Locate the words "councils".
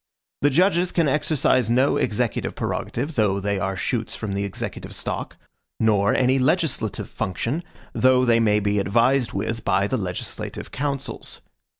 10.71-11.41